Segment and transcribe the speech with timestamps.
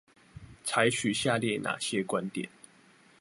[0.65, 2.49] 採取下列那些觀點？